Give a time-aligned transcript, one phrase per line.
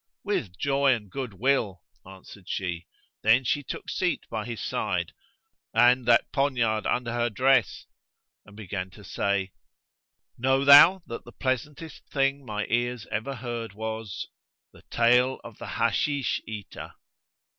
[0.23, 2.87] "With joy and good will," answered she;
[3.21, 5.11] then she took seat by his side
[5.75, 7.85] (and that poniard under her dress)
[8.43, 9.51] and began to say:
[10.39, 14.27] "Know thou that the pleasantest thing my ears ever heard was
[14.73, 16.93] The Tale of the Hashish Eater.